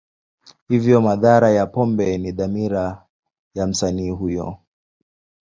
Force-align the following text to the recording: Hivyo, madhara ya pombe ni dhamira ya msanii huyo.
Hivyo, 0.69 1.01
madhara 1.01 1.49
ya 1.51 1.65
pombe 1.67 2.17
ni 2.17 2.31
dhamira 2.31 3.05
ya 3.55 3.67
msanii 3.67 4.09
huyo. 4.09 4.57